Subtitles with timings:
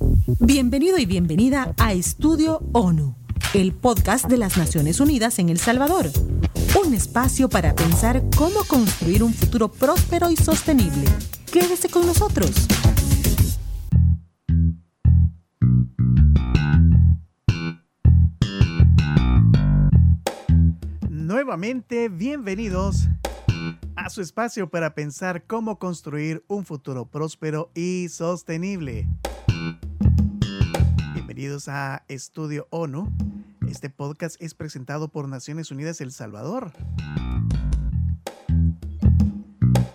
[0.00, 3.16] Bienvenido y bienvenida a Estudio ONU,
[3.54, 6.06] el podcast de las Naciones Unidas en El Salvador.
[6.84, 11.04] Un espacio para pensar cómo construir un futuro próspero y sostenible.
[11.52, 12.50] Quédese con nosotros.
[21.10, 23.08] Nuevamente, bienvenidos
[23.96, 29.08] a su espacio para pensar cómo construir un futuro próspero y sostenible.
[31.38, 33.12] Bienvenidos a Estudio ONU.
[33.68, 36.72] Este podcast es presentado por Naciones Unidas El Salvador.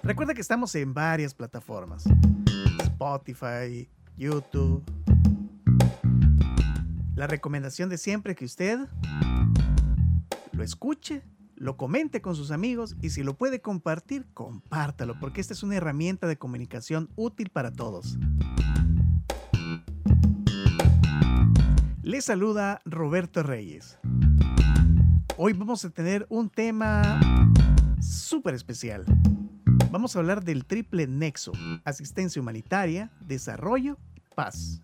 [0.03, 2.05] Recuerda que estamos en varias plataformas.
[2.83, 4.85] Spotify, YouTube.
[7.13, 8.79] La recomendación de siempre que usted
[10.53, 11.23] lo escuche,
[11.57, 15.75] lo comente con sus amigos y si lo puede compartir, compártalo, porque esta es una
[15.75, 18.17] herramienta de comunicación útil para todos.
[22.03, 23.97] Le saluda Roberto Reyes.
[25.37, 27.17] Hoy vamos a tener un tema
[28.01, 29.05] súper especial.
[29.89, 31.53] Vamos a hablar del triple nexo,
[31.85, 33.97] asistencia humanitaria, desarrollo,
[34.35, 34.81] paz.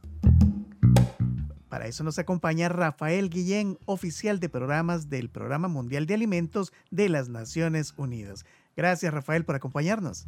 [1.68, 7.10] Para eso nos acompaña Rafael Guillén, oficial de programas del Programa Mundial de Alimentos de
[7.10, 8.46] las Naciones Unidas.
[8.78, 10.26] Gracias, Rafael, por acompañarnos.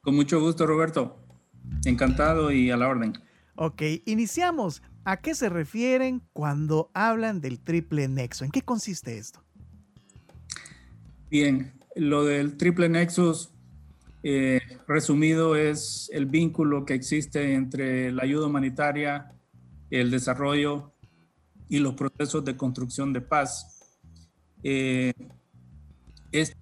[0.00, 1.18] Con mucho gusto, Roberto.
[1.84, 3.12] Encantado y a la orden.
[3.56, 4.82] Ok, iniciamos.
[5.04, 8.44] ¿A qué se refieren cuando hablan del triple nexo?
[8.44, 9.40] ¿En qué consiste esto?
[11.30, 13.50] Bien, lo del triple nexus,
[14.22, 19.32] eh, resumido, es el vínculo que existe entre la ayuda humanitaria,
[19.90, 20.92] el desarrollo
[21.68, 23.98] y los procesos de construcción de paz.
[24.62, 25.12] Eh,
[26.32, 26.56] es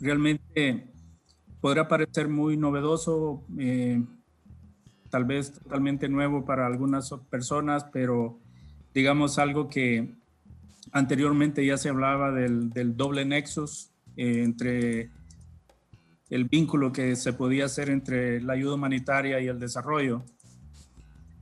[0.00, 0.88] realmente
[1.60, 4.02] podrá parecer muy novedoso, eh,
[5.14, 8.40] tal vez totalmente nuevo para algunas personas, pero
[8.92, 10.12] digamos algo que
[10.90, 15.10] anteriormente ya se hablaba del, doble nexus eh, entre
[16.30, 20.24] el vínculo que se podía hacer entre la ayuda humanitaria y el desarrollo.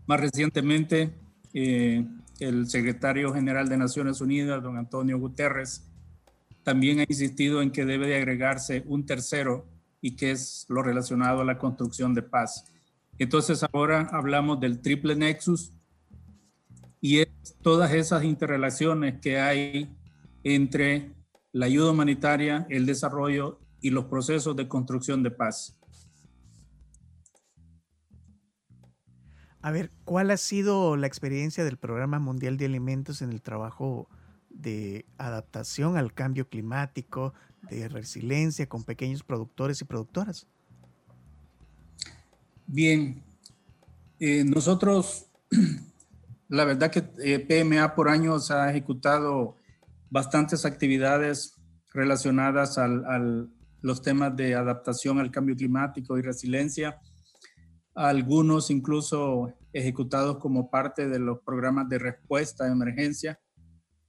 [0.07, 1.15] Más recientemente,
[1.55, 2.05] eh,
[2.41, 5.91] el secretario general de Naciones Unidas, don Antonio Guterres,
[6.63, 9.65] también ha insistido en que debe de agregarse un tercero
[10.03, 12.67] y que es lo relacionado a la construcción de paz.
[13.23, 15.73] Entonces ahora hablamos del triple nexus
[17.01, 17.29] y es
[17.63, 19.97] todas esas interrelaciones que hay
[20.43, 21.15] entre
[21.53, 25.79] la ayuda humanitaria, el desarrollo y los procesos de construcción de paz.
[29.61, 34.09] A ver, ¿cuál ha sido la experiencia del Programa Mundial de Alimentos en el trabajo
[34.51, 37.35] de adaptación al cambio climático,
[37.71, 40.49] de resiliencia con pequeños productores y productoras?
[42.75, 43.23] Bien,
[44.19, 45.27] eh, nosotros,
[46.49, 49.57] la verdad que eh, PMA por años ha ejecutado
[50.09, 51.61] bastantes actividades
[51.93, 52.89] relacionadas a
[53.83, 56.99] los temas de adaptación al cambio climático y resiliencia.
[57.95, 63.39] Algunos incluso ejecutados como parte de los programas de respuesta a emergencia,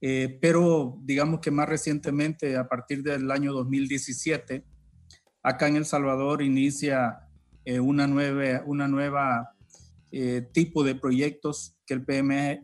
[0.00, 4.64] eh, pero digamos que más recientemente, a partir del año 2017,
[5.42, 7.23] acá en El Salvador inicia
[7.64, 9.54] eh, una nueva, una nueva
[10.12, 12.60] eh, tipo de proyectos que el PMA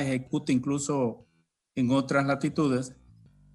[0.00, 1.26] ejecuta incluso
[1.74, 2.94] en otras latitudes,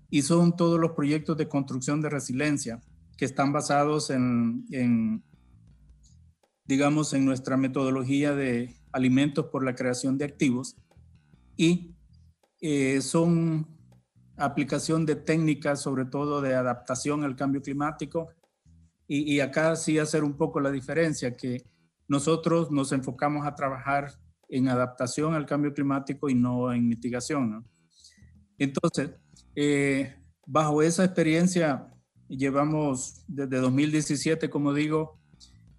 [0.09, 2.81] y son todos los proyectos de construcción de resiliencia
[3.17, 5.23] que están basados en, en
[6.65, 10.75] digamos, en nuestra metodología de alimentos por la creación de activos
[11.57, 11.95] y
[12.61, 13.67] eh, son
[14.37, 18.29] aplicación de técnicas, sobre todo de adaptación al cambio climático.
[19.13, 21.65] Y, acá sí hacer un poco la diferencia, que
[22.07, 24.13] nosotros nos enfocamos a trabajar
[24.47, 27.67] en adaptación al cambio climático y no en mitigación.
[28.57, 29.11] Entonces,
[29.53, 31.93] eh, bajo esa experiencia,
[32.29, 35.19] llevamos desde 2017, como digo,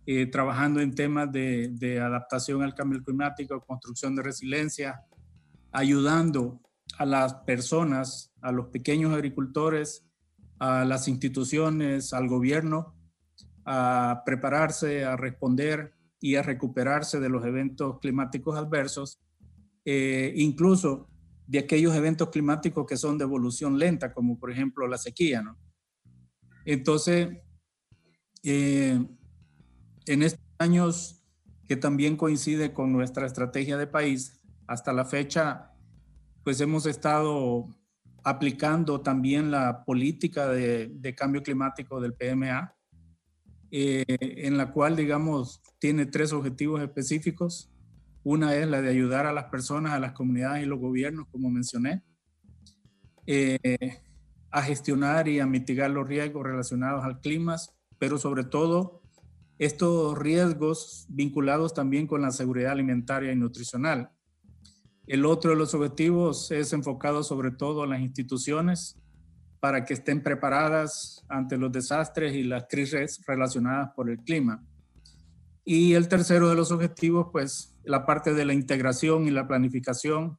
[0.04, 5.06] eh, trabajando en temas de, adaptación al cambio climático, construcción de resiliencia,
[5.70, 6.60] ayudando
[6.98, 10.04] a las personas, a los pequeños agricultores,
[10.58, 12.94] a las instituciones, al gobierno,
[13.64, 19.20] a prepararse, a responder y a recuperarse de los eventos climáticos adversos,
[19.84, 21.08] eh, incluso
[21.46, 25.42] de aquellos eventos climáticos que son de evolución lenta, como por ejemplo la sequía.
[25.42, 25.58] ¿no?
[26.64, 27.28] Entonces,
[28.42, 29.04] eh,
[30.06, 31.24] en estos años
[31.66, 35.72] que también coincide con nuestra estrategia de país, hasta la fecha,
[36.44, 37.68] pues hemos estado
[38.24, 42.74] aplicando también la política de, cambio climático del PMA
[43.74, 47.72] eh, en la cual, digamos, tiene tres objetivos específicos.
[48.22, 51.48] Una es la de ayudar a las personas, a las comunidades y los gobiernos, como
[51.48, 52.02] mencioné,
[53.26, 54.02] eh,
[54.50, 57.56] a gestionar y a mitigar los riesgos relacionados al clima,
[57.98, 59.00] pero sobre todo
[59.58, 64.10] estos riesgos vinculados también con la seguridad alimentaria y nutricional.
[65.06, 69.01] El otro de los objetivos es enfocado sobre todo a las instituciones
[69.62, 74.60] para que estén preparadas ante los desastres y las crisis relacionadas por el clima.
[75.64, 80.36] Y el tercero de los objetivos, pues la parte de la integración y la planificación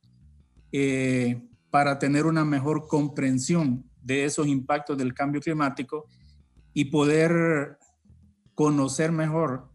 [0.73, 6.05] eh, para tener una mejor comprensión de esos impactos del cambio climático
[6.73, 7.77] y poder
[8.55, 9.69] conocer mejor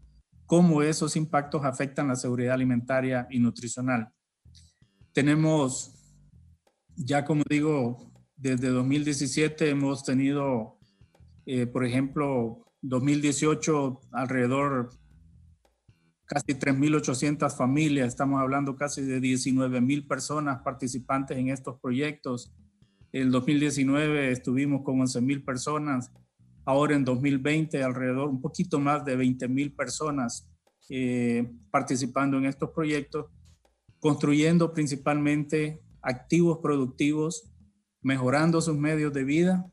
[0.45, 4.09] cómo esos impactos afectan la seguridad alimentaria y nutricional.
[5.11, 5.91] Tenemos,
[6.95, 8.08] ya como digo,
[8.39, 10.77] desde 2017 hemos tenido,
[11.45, 14.91] eh, por ejemplo, 2018 alrededor
[16.25, 22.53] casi 3.800 familias, estamos hablando casi de 19.000 personas participantes en estos proyectos.
[23.11, 26.11] En 2019 estuvimos con 11.000 personas,
[26.65, 30.47] ahora en 2020 alrededor un poquito más de 20.000 personas
[30.89, 33.25] eh, participando en estos proyectos,
[33.99, 37.48] construyendo principalmente activos productivos,
[38.01, 39.65] mejorando sus medios de vida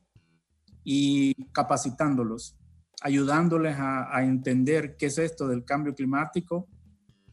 [0.85, 2.57] y capacitándolos
[3.03, 6.69] ayudándoles a, entender qué es esto del cambio climático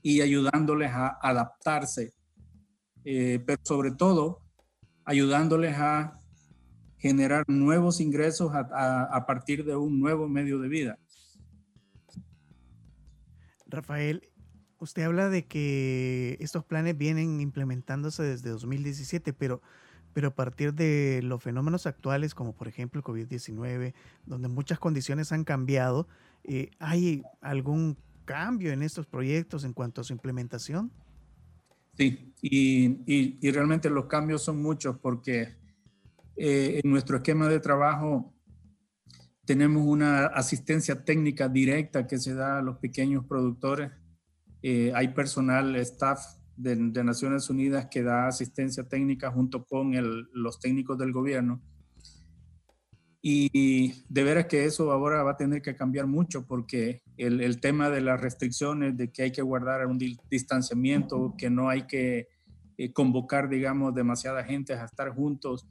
[0.01, 2.13] y ayudándoles a adaptarse,
[3.05, 4.41] eh, pero sobre todo
[5.05, 6.19] ayudándoles a
[6.97, 10.99] generar nuevos ingresos a, partir de un nuevo medio de vida.
[13.65, 14.29] Rafael,
[14.79, 19.61] usted habla de que estos planes vienen implementándose desde 2017, pero
[20.13, 23.93] pero a partir de los fenómenos actuales, como por ejemplo el COVID-19,
[24.25, 26.07] donde muchas condiciones han cambiado,
[26.43, 30.91] eh, ¿hay algún cambio en estos proyectos en cuanto a su implementación?
[31.97, 35.55] Sí, y, y, realmente los cambios son muchos porque
[36.35, 38.33] eh, en nuestro esquema de trabajo
[39.45, 43.91] tenemos una asistencia técnica directa que se da a los pequeños productores.
[44.63, 46.19] Eh, hay personal, staff
[46.63, 49.93] de, Naciones Unidas que da asistencia técnica junto con
[50.33, 51.61] los técnicos del gobierno.
[53.21, 57.89] Y de veras que eso ahora va a tener que cambiar mucho porque el, tema
[57.89, 59.97] de las restricciones, de que hay que guardar un
[60.29, 62.27] distanciamiento, que no hay que
[62.77, 65.65] eh, convocar, digamos, demasiada gente a estar juntos,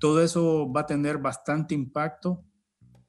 [0.00, 2.44] todo eso va a tener bastante impacto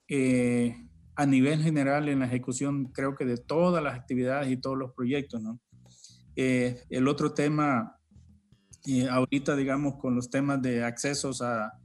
[0.07, 0.75] eh,
[1.15, 4.93] a nivel general en la ejecución, creo que de todas las actividades y todos los
[4.93, 5.59] proyectos, ¿no?
[6.41, 7.99] Eh, el otro tema,
[8.87, 11.77] eh, ahorita digamos con los temas de accesos a,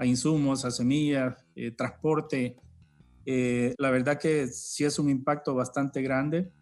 [0.00, 2.58] insumos, a semillas, eh, transporte,
[3.24, 6.52] la verdad que sí es un impacto bastante grande.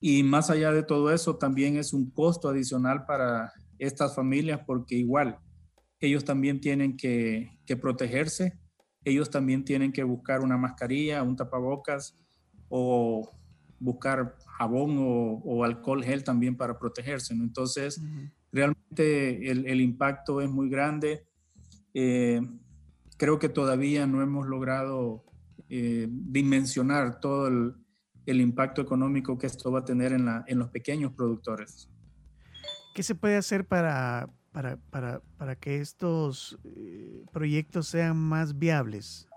[0.00, 4.96] Y más allá de todo eso, también es un costo adicional para estas familias porque
[4.96, 5.38] igual
[5.98, 8.60] ellos también tienen que protegerse,
[9.02, 12.22] ellos también tienen que buscar una mascarilla, un tapabocas
[12.68, 13.32] o
[13.78, 17.34] buscar jabón o, alcohol gel también para protegerse.
[17.34, 17.44] ¿no?
[17.44, 18.00] Entonces,
[18.52, 21.26] realmente el, impacto es muy grande.
[21.94, 22.40] Eh,
[23.16, 25.24] creo que todavía no hemos logrado
[25.68, 30.68] eh, dimensionar todo el, impacto económico que esto va a tener en, la, en los
[30.70, 31.88] pequeños productores.
[32.94, 39.28] ¿Qué se puede hacer para, para, para, para que estos eh, proyectos sean más viables?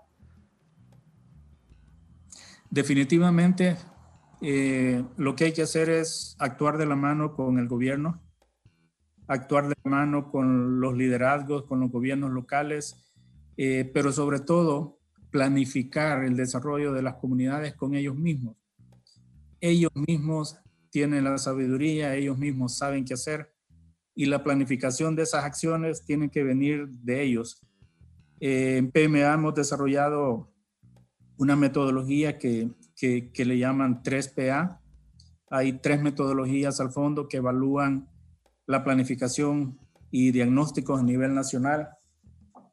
[2.70, 3.76] Definitivamente
[4.42, 8.22] eh, lo que hay que hacer es actuar de la mano con el gobierno,
[9.26, 13.12] actuar de la mano con los liderazgos, con los gobiernos locales,
[13.56, 14.98] eh, pero sobre todo
[15.30, 18.56] planificar el desarrollo de las comunidades con ellos mismos.
[19.60, 20.58] Ellos mismos
[20.90, 23.52] tienen la sabiduría, ellos mismos saben qué hacer
[24.14, 27.62] y la planificación de esas acciones tiene que venir de ellos.
[28.40, 30.52] Eh, en PMA hemos desarrollado
[31.36, 34.78] una metodología que que, le llaman 3PA.
[35.48, 38.08] Hay tres metodologías al fondo que evalúan
[38.66, 39.78] la planificación
[40.10, 41.88] y diagnósticos a nivel nacional.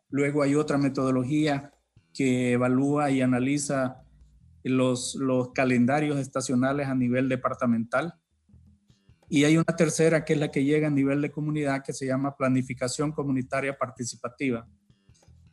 [0.09, 1.71] Luego hay otra metodología
[2.13, 4.03] que evalúa y analiza
[4.63, 8.13] los, los calendarios estacionales a nivel departamental.
[9.29, 12.05] Y hay una tercera que es la que llega a nivel de comunidad que se
[12.05, 14.67] llama planificación comunitaria participativa.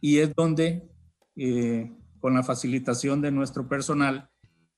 [0.01, 0.89] Y es donde,
[1.37, 4.31] eh, con la facilitación de nuestro personal,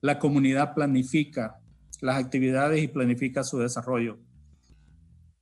[0.07, 1.61] la comunidad planifica
[2.01, 4.19] las actividades y planifica su desarrollo.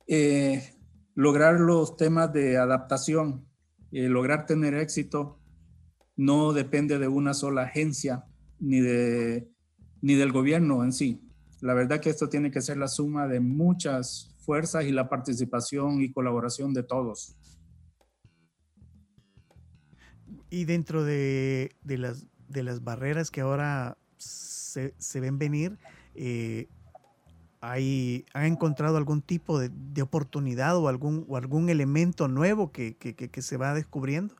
[0.07, 0.73] Eh,
[1.15, 3.45] lograr los temas de adaptación,
[3.91, 5.39] eh, lograr tener éxito,
[6.15, 8.25] no depende de una sola agencia
[8.59, 9.49] ni de
[10.01, 11.19] ni del gobierno en sí.
[11.61, 16.01] La verdad que esto tiene que ser la suma de muchas fuerzas y la participación
[16.03, 17.35] y colaboración de todos.
[20.51, 23.97] Y dentro de, las, de las barreras que ahora
[24.97, 25.77] se, ven venir,
[26.15, 26.67] eh,
[27.61, 33.57] hay, ¿han encontrado algún tipo de, oportunidad o algún, algún elemento nuevo que, que se
[33.57, 34.35] va descubriendo?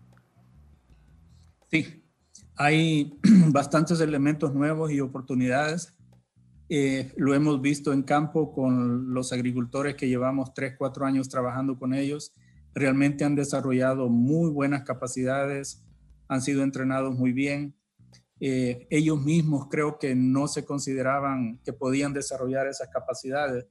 [1.71, 2.03] Sí,
[2.55, 5.93] hay bastantes elementos nuevos y oportunidades.
[6.69, 11.77] Eh, lo hemos visto en campo con los agricultores que llevamos 3, 4 años trabajando
[11.77, 12.33] con ellos.
[12.73, 15.83] Realmente han desarrollado muy buenas capacidades,
[16.27, 17.75] han sido entrenados muy bien.
[18.39, 23.65] Eh, ellos mismos creo que no se consideraban que podían desarrollar esas capacidades.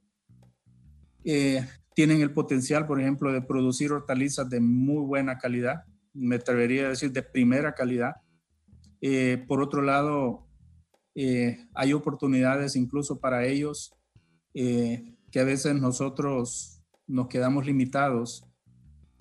[1.23, 6.85] Eh, tienen el potencial, por ejemplo, de producir hortalizas de muy buena calidad, me atrevería
[6.85, 8.15] a decir de primera calidad.
[9.47, 10.45] por otro lado,
[11.17, 13.95] eh, hay oportunidades incluso para ellos
[14.53, 18.45] eh, que a veces nosotros nos quedamos limitados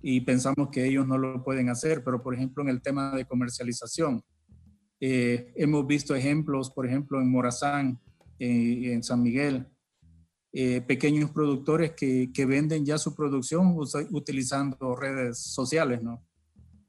[0.02, 3.24] y pensamos que ellos no lo pueden hacer, pero por ejemplo en el tema de
[3.24, 4.24] comercialización,
[5.06, 8.00] eh, hemos visto ejemplos, por ejemplo en Morazán,
[8.38, 9.66] en San Miguel,
[10.86, 13.76] pequeños productores que, que, venden ya su producción
[14.10, 16.22] utilizando redes sociales, ¿no?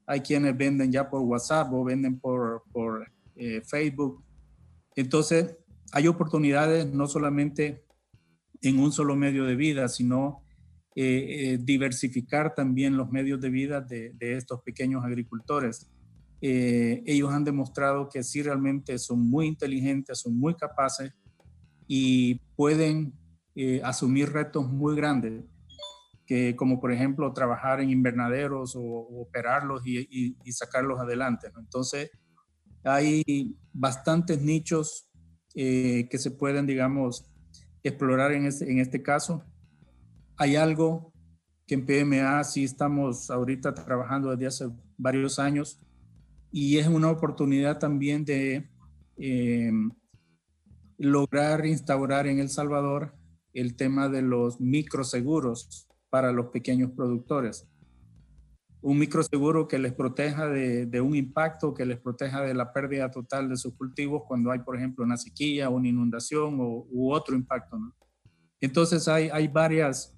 [0.06, 3.10] Hay quienes venden ya por WhatsApp o venden por, por
[3.64, 4.26] Facebook
[4.96, 5.54] entonces,
[5.92, 7.84] hay oportunidades no solamente
[8.62, 10.42] en un solo medio de vida, sino
[10.96, 15.90] eh, eh, diversificar también los medios de vida de, estos pequeños agricultores.
[16.48, 21.12] Eh, ellos han demostrado que sí realmente son muy inteligentes, son muy capaces
[21.88, 23.12] y pueden
[23.82, 25.42] asumir retos muy grandes,
[26.24, 31.48] que como por ejemplo trabajar en invernaderos o, operarlos y, sacarlos adelante.
[31.58, 32.10] Entonces,
[32.84, 35.10] hay bastantes nichos
[35.56, 37.28] eh, que se pueden, digamos,
[37.82, 39.42] explorar en este, en este caso.
[40.36, 41.12] Hay algo
[41.66, 44.64] que en PMA sí estamos ahorita trabajando desde hace
[44.96, 45.80] varios años
[46.56, 48.70] y es una oportunidad también de
[49.18, 49.70] eh,
[50.96, 53.14] lograr instaurar en El Salvador
[53.52, 57.68] el tema de los microseguros para los pequeños productores
[58.80, 63.50] un microseguro que les proteja de, un impacto, que les proteja de la pérdida total
[63.50, 67.76] de sus cultivos cuando hay, por ejemplo, una sequía, una inundación o, u otro impacto.
[68.60, 70.16] Entonces hay, hay varias,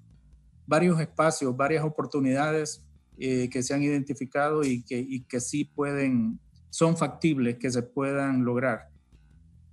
[0.65, 2.87] varios espacios, varias oportunidades
[3.19, 7.83] eh, que se han identificado y que, y que sí pueden, son factibles, que se
[7.83, 8.89] puedan lograr.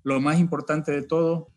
[0.03, 1.49] Lo más importante de todo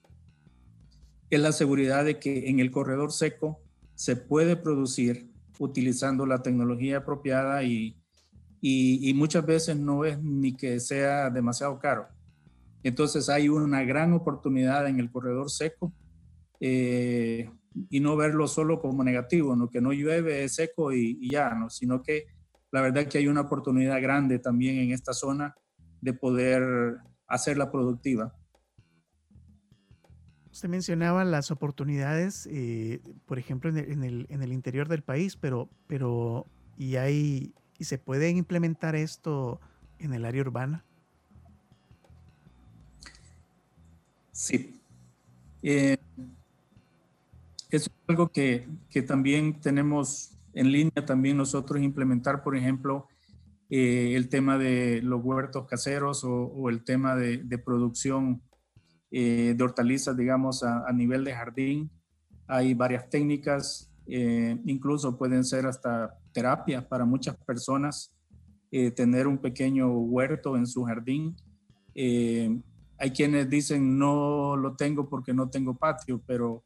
[1.29, 3.59] es la seguridad de que en el corredor seco
[3.95, 5.29] se puede producir
[5.59, 7.97] utilizando la tecnología apropiada y,
[8.61, 12.07] y, muchas veces no es ni que sea demasiado caro.
[12.83, 15.93] Entonces hay una gran oportunidad en el corredor seco
[16.59, 17.49] eh,
[17.89, 19.69] y no verlo solo como negativo, ¿no?
[19.69, 21.69] que no llueve, es seco y, ya, ¿no?
[21.69, 22.27] sino que
[22.71, 25.55] la verdad que hay una oportunidad grande también en esta zona
[26.01, 26.97] de poder
[27.27, 28.35] hacerla productiva.
[30.51, 36.47] Usted mencionaba las oportunidades, eh, por ejemplo, en el, interior del país, pero, pero
[36.77, 39.61] ¿y, hay, ¿y se puede implementar esto
[39.99, 40.83] en el área urbana?
[44.31, 44.81] Sí.
[45.61, 45.97] Eh,
[47.69, 48.67] es algo que,
[49.07, 53.07] también tenemos en línea, también nosotros implementar, por ejemplo,
[53.69, 58.41] eh, el tema de los huertos caseros o, el tema de, de producción
[59.11, 61.89] eh, de hortalizas, digamos, a, nivel de jardín.
[62.47, 68.13] Hay varias técnicas, eh, incluso pueden ser hasta terapias para muchas personas,
[68.71, 71.35] eh, tener un pequeño huerto en su jardín.
[71.95, 76.63] hay quienes dicen no lo tengo porque no tengo patio, pero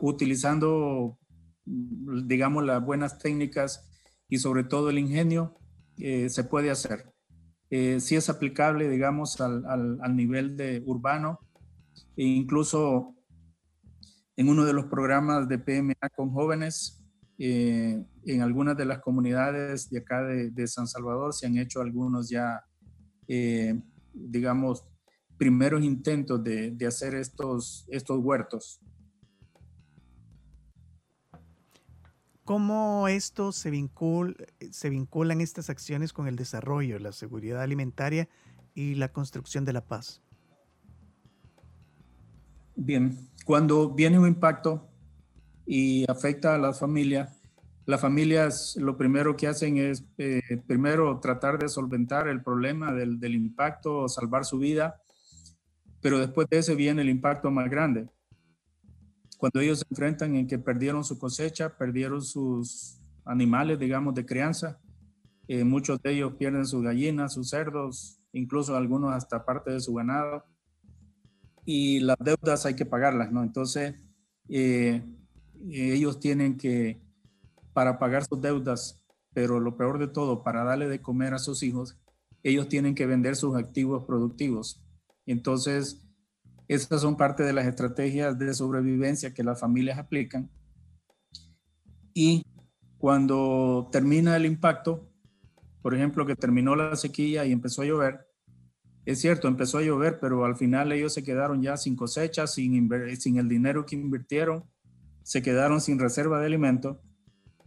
[0.00, 1.18] utilizando,
[1.64, 3.88] digamos, las buenas técnicas
[4.28, 5.58] y sobre todo el ingenio,
[5.96, 7.12] se puede hacer
[7.74, 11.40] eh, sí es aplicable, digamos, al, al, nivel de urbano.
[12.14, 13.16] E incluso
[14.36, 17.02] en uno de los programas de PMA con jóvenes,
[17.38, 22.28] eh, en algunas de las comunidades de acá de, San Salvador se han hecho algunos
[22.28, 22.62] ya,
[23.26, 23.80] eh,
[24.12, 24.84] digamos,
[25.38, 28.80] primeros intentos de, de, hacer estos, estos huertos.
[32.44, 34.34] ¿Cómo esto se, vincula,
[34.70, 38.28] se vinculan estas acciones con el desarrollo, la seguridad alimentaria
[38.74, 40.20] y la construcción de la paz?
[42.74, 44.88] Bien, cuando viene un impacto
[45.66, 47.40] y afecta a las familias,
[47.86, 53.20] las familias lo primero que hacen es eh, primero tratar de solventar el problema del,
[53.20, 55.00] del impacto, salvar su vida
[56.02, 58.10] Pero después de ese viene el impacto más grande.
[59.38, 64.80] Cuando ellos se enfrentan en que perdieron su cosecha, perdieron sus animales, digamos, de crianza,
[65.48, 69.94] eh, muchos de ellos pierden sus gallinas, sus cerdos, incluso algunos hasta parte de su
[69.94, 70.44] ganado.
[71.64, 73.42] Y las deudas hay que pagarlas, ¿no?
[73.42, 73.94] Entonces,
[74.48, 75.02] eh,
[75.70, 77.00] ellos tienen que,
[77.72, 81.62] para pagar sus deudas, pero lo peor de todo, para darle de comer a sus
[81.62, 81.96] hijos,
[82.42, 84.84] ellos tienen que vender sus activos productivos.
[85.26, 86.06] Entonces,
[86.68, 90.50] estas son parte de las estrategias de sobrevivencia que las familias aplican.
[92.14, 92.44] Y
[92.98, 95.10] cuando termina el impacto,
[95.80, 98.26] por ejemplo, que terminó la sequía y empezó a llover,
[99.04, 102.88] es cierto, empezó a llover, pero al final ellos se quedaron ya sin cosecha, sin,
[103.18, 104.64] sin el dinero que invirtieron,
[105.24, 107.00] se quedaron sin reserva de alimento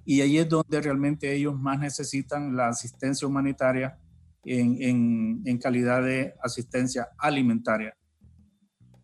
[0.06, 3.98] y ahí es donde realmente ellos más necesitan la asistencia humanitaria
[4.46, 7.96] en, calidad de asistencia alimentaria.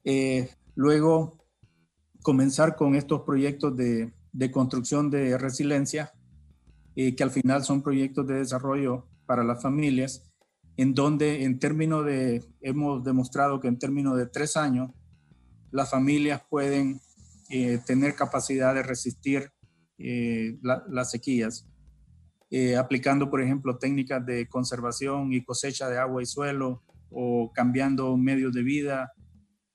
[0.03, 1.37] Eh, luego,
[2.21, 4.13] comenzar con estos proyectos de,
[4.51, 6.13] construcción de resiliencia,
[6.95, 10.23] eh, que al final son proyectos de desarrollo para las familias,
[10.77, 14.91] en donde en términos de, hemos demostrado que en términos de tres años,
[15.71, 16.99] las familias pueden
[17.49, 19.51] eh, tener capacidad de resistir
[20.63, 21.70] las sequías,
[22.51, 28.15] eh, aplicando, por ejemplo, técnicas de conservación y cosecha de agua y suelo o cambiando
[28.17, 29.13] medios de vida,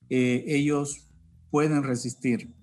[0.09, 1.11] ellos
[1.51, 2.55] pueden resistir.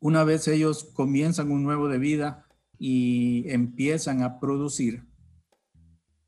[0.00, 2.46] una vez ellos comienzan un nuevo de vida
[2.78, 5.04] y empiezan a producir,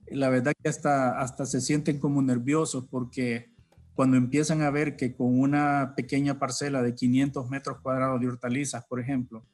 [0.07, 3.53] la verdad que hasta, hasta se sienten como nerviosos porque
[3.95, 8.85] cuando empiezan a ver que con una pequeña parcela de 500 metros cuadrados de hortalizas,
[8.87, 9.47] por ejemplo,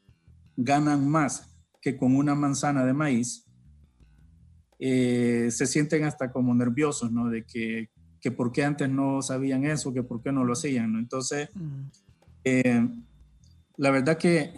[0.57, 1.50] ganan más
[1.81, 3.47] que con una manzana de maíz,
[4.79, 7.29] eh, se sienten hasta como nerviosos, ¿no?
[7.29, 10.93] De que, que por qué antes no sabían eso, que por qué no lo hacían,
[10.93, 10.99] ¿no?
[10.99, 11.49] Entonces,
[12.45, 12.89] eh,
[13.77, 14.54] la verdad que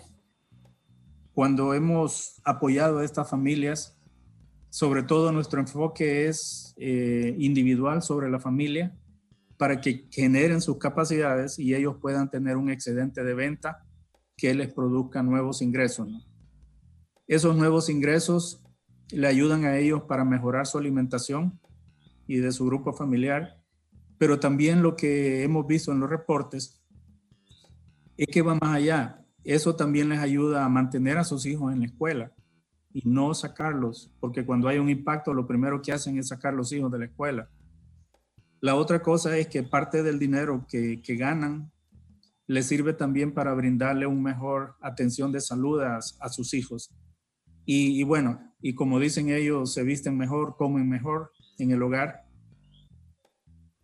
[1.32, 3.98] cuando hemos apoyado a estas familias,
[4.70, 8.96] sobre todo nuestro enfoque es eh, individual sobre la familia,
[9.56, 13.84] para que generen sus capacidades y ellos puedan tener un excedente de venta
[14.36, 16.08] que les produzca nuevos ingresos.
[17.32, 18.62] Esos nuevos ingresos
[19.10, 21.58] le ayudan a ellos para mejorar su alimentación
[22.26, 23.60] y de su grupo familiar,
[24.18, 26.82] pero también lo que hemos visto en los reportes
[28.16, 29.24] es que va más allá.
[29.44, 32.32] Eso también les ayuda a mantener a sus hijos en la escuela
[32.92, 36.72] y no sacarlos, porque cuando hay un impacto lo primero que hacen es sacar los
[36.72, 37.48] hijos de la escuela
[38.62, 41.72] la otra cosa es que parte del dinero que, ganan
[42.46, 46.94] les sirve también para brindarle una mejor atención de salud a, sus hijos.
[47.64, 52.24] Y, bueno, y como dicen ellos, se visten mejor, comen mejor en el hogar.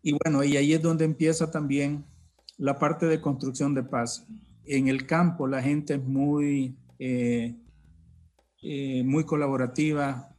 [0.02, 2.04] Y bueno, y ahí es donde empieza también
[2.56, 4.26] la parte de construcción de paz.
[4.64, 7.56] En el campo la gente es muy, eh,
[8.62, 10.34] eh, muy colaborativa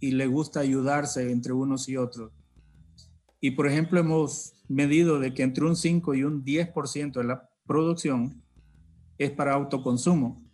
[0.00, 2.32] y le gusta ayudarse entre unos y otros.
[3.40, 7.48] Y por ejemplo, hemos medido de que entre un 5 y un 10% de la
[7.66, 8.42] producción
[9.16, 10.47] es para autoconsumo.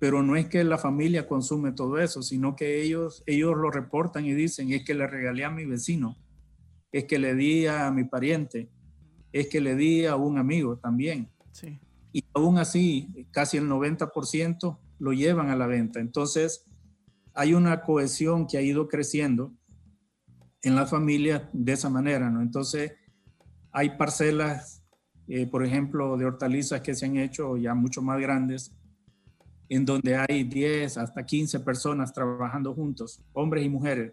[0.00, 4.24] Pero no es que la familia consume todo eso, sino que ellos, ellos lo reportan
[4.24, 6.16] y dicen, es que le regalé a mi vecino,
[6.90, 8.70] es que le di a mi pariente,
[9.30, 11.30] es que le di a un amigo también.
[12.12, 16.00] Y aún así, casi el 90% lo llevan a la venta.
[16.00, 16.64] Entonces,
[17.34, 19.52] hay una cohesión que ha ido creciendo
[20.62, 22.40] en la familia de esa manera, ¿no?
[22.40, 22.92] Entonces,
[23.70, 24.82] hay parcelas,
[25.28, 28.74] eh, por ejemplo, de hortalizas que se han hecho ya mucho más grandes,
[29.70, 34.12] en donde hay 10 hasta 15 personas trabajando juntos, hombres y mujeres.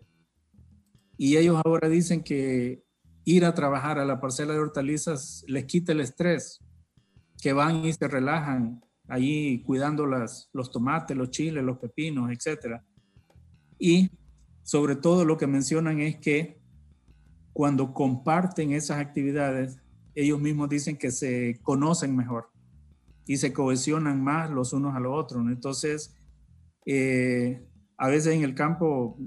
[1.18, 2.84] Y ellos ahora dicen que
[3.26, 6.60] ir a trabajar a la parcela de hortalizas les quita el estrés,
[7.42, 12.80] que van y se relajan allí cuidando las, los tomates, los chiles, los pepinos, etc.
[13.80, 14.12] Y
[14.62, 16.60] sobre todo lo que mencionan es que
[17.52, 19.80] cuando comparten esas actividades,
[20.14, 22.52] ellos mismos dicen que se conocen mejor
[23.28, 25.46] y se cohesionan más los unos a los otros.
[25.48, 26.16] Entonces,
[26.86, 29.20] eh, a veces en el campo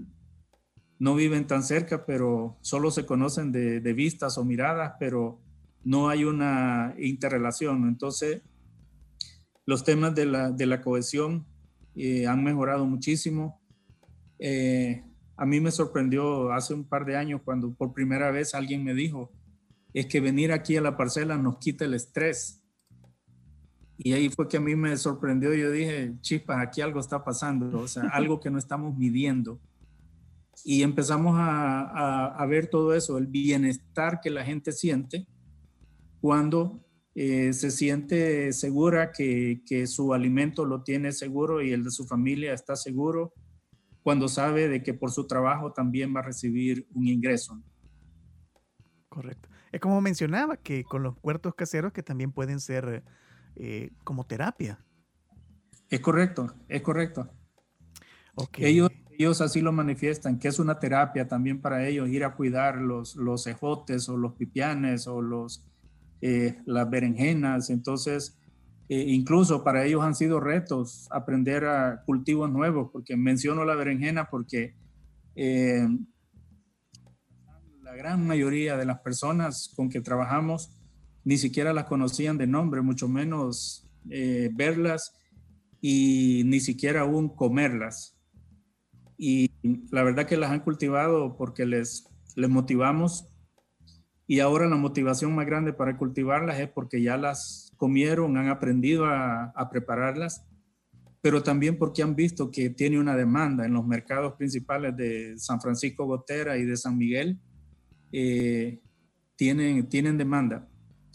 [0.98, 5.40] no viven tan cerca, pero solo se conocen de, vistas o miradas, pero
[5.84, 7.86] no hay una interrelación.
[7.88, 8.42] Entonces,
[9.66, 11.46] los temas de la, cohesión
[11.94, 13.60] eh, han mejorado muchísimo.
[14.38, 15.04] Eh,
[15.36, 18.94] a mí me sorprendió hace un par de años cuando por primera vez alguien me
[18.94, 19.32] dijo,
[19.92, 22.60] es que venir aquí a la parcela nos quita el estrés.
[24.02, 25.52] Y ahí fue que a mí me sorprendió.
[25.52, 29.60] Yo dije, chispas, aquí algo está pasando, o sea, algo que no estamos midiendo.
[30.64, 35.26] y empezamos a, ver todo eso, el bienestar que la gente siente
[36.20, 36.80] cuando
[37.14, 42.06] eh, se siente segura que, que, su alimento lo tiene seguro y el de su
[42.06, 43.34] familia está seguro,
[44.02, 47.62] cuando sabe de que por su trabajo también va a recibir un ingreso.
[49.10, 49.50] Correcto.
[49.72, 53.04] Es como mencionaba, que con los huertos caseros que también pueden ser
[53.56, 54.78] eh, como terapia.
[55.88, 57.28] Es correcto, es correcto.
[58.58, 62.76] Ellos, ellos así lo manifiestan, que es una terapia también para ellos ir a cuidar
[62.76, 65.66] los, los ejotes o los pipianes o los,
[66.20, 67.70] eh, las berenjenas.
[67.70, 68.38] Entonces,
[68.88, 74.28] eh, incluso para ellos han sido retos aprender a cultivos nuevos, porque menciono la berenjena
[74.28, 74.74] porque
[75.36, 75.86] eh,
[77.82, 80.80] la gran mayoría de las personas con que trabajamos
[81.24, 83.87] ni siquiera las conocían de nombre, mucho menos
[84.52, 85.12] verlas
[85.80, 88.20] y ni siquiera aún comerlas
[89.22, 89.50] y
[89.90, 93.28] la verdad que las han cultivado porque les, les motivamos
[94.26, 99.04] y ahora la motivación más grande para cultivarlas es porque ya las comieron, han aprendido
[99.04, 100.46] a, prepararlas,
[101.20, 105.61] pero también porque han visto que tiene una demanda en los mercados principales de San
[105.61, 107.38] Francisco Gotera y de San Miguel,
[108.12, 108.80] eh,
[109.37, 110.66] tienen, tienen demanda.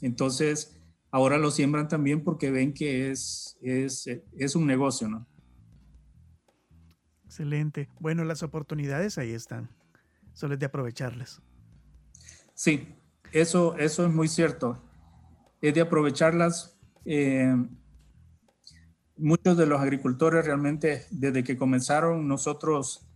[0.02, 0.80] Entonces,
[1.12, 5.28] ahora lo siembran también porque ven que es, es, es un negocio, ¿no?
[7.26, 7.90] Excelente.
[8.00, 9.70] Bueno, las oportunidades ahí están.
[10.34, 11.42] Solo es de aprovecharlas.
[12.54, 12.96] Sí,
[13.32, 14.82] eso, eso es muy cierto.
[15.62, 16.78] Es de aprovecharlas.
[17.06, 17.54] Eh,
[19.18, 23.08] muchos de los agricultores realmente, desde que comenzaron, nosotros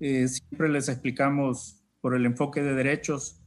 [0.00, 3.39] eh, siempre les explicamos por el enfoque de derechos.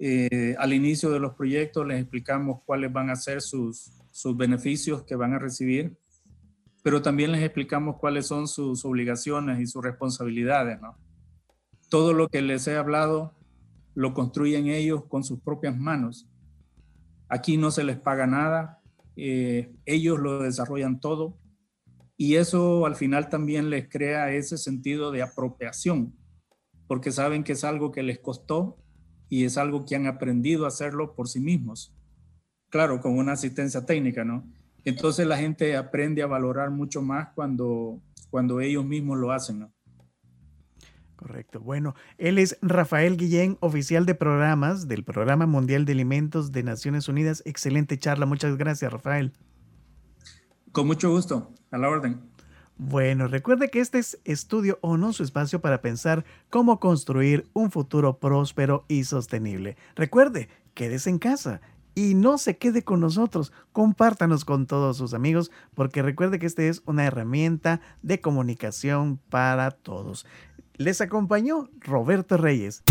[0.00, 5.02] Eh, al inicio de los proyectos les explicamos cuáles van a ser sus, sus beneficios
[5.02, 5.96] que van a recibir
[6.82, 10.78] pero también les explicamos cuáles son sus obligaciones y sus responsabilidades.
[11.90, 13.34] Todo lo que les he hablado
[13.94, 16.28] lo construyen ellos con sus propias manos.
[17.28, 18.80] Aquí no se les paga nada,
[19.16, 21.36] eh, ellos lo desarrollan todo
[22.16, 26.14] y eso al final también les crea ese sentido de apropiación,
[26.86, 28.78] porque saben que es algo que les costó
[29.28, 31.94] y es algo que han aprendido a hacerlo por sí mismos.
[32.70, 34.44] Claro, con una asistencia técnica, ¿no?
[34.84, 39.68] Entonces la gente aprende a valorar mucho más cuando, cuando ellos mismos lo hacen.
[41.16, 41.60] Correcto.
[41.60, 47.08] Bueno, él es Rafael Guillén, oficial de programas del Programa Mundial de Alimentos de Naciones
[47.08, 47.42] Unidas.
[47.44, 48.24] Excelente charla.
[48.24, 49.32] Muchas gracias, Rafael.
[50.70, 51.52] Con mucho gusto.
[51.70, 52.20] A la orden.
[52.78, 58.18] Bueno, recuerde que este es Estudio ONU, su espacio para pensar cómo construir un futuro
[58.18, 59.76] próspero y sostenible.
[59.96, 61.60] Recuerde, quédese en casa
[61.96, 63.52] y no se quede con nosotros.
[63.72, 69.72] Compártanos con todos sus amigos porque recuerde que este es una herramienta de comunicación para
[69.72, 70.24] todos.
[70.78, 72.84] Les acompañó Roberto Reyes.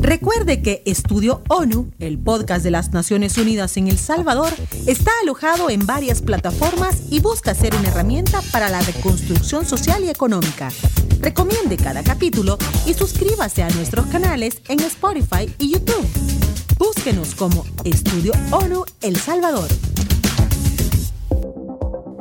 [0.00, 4.50] Recuerde que Estudio ONU, el podcast de las Naciones Unidas en El Salvador,
[4.86, 10.08] está alojado en varias plataformas y busca ser una herramienta para la reconstrucción social y
[10.08, 10.70] económica.
[11.20, 16.08] Recomiende cada capítulo y suscríbase a nuestros canales en Spotify y YouTube.
[16.78, 19.68] Búsquenos como Estudio ONU El Salvador.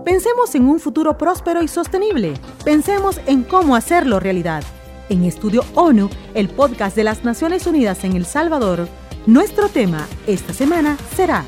[0.04, 2.34] Pensemos en un futuro próspero y sostenible.
[2.66, 4.66] Pensemos en cómo hacerlo realidad.
[5.10, 8.88] En Estudio ONU, el podcast de las Naciones Unidas en El Salvador,
[9.26, 11.46] nuestro tema esta semana será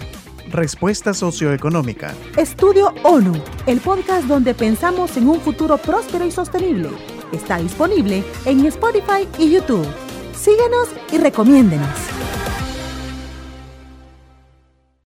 [0.49, 2.13] Respuesta socioeconómica.
[2.37, 3.33] Estudio ONU,
[3.65, 6.89] el podcast donde pensamos en un futuro próspero y sostenible.
[7.31, 9.87] Está disponible en Spotify y YouTube.
[10.33, 12.14] Síguenos y recomiéndenos.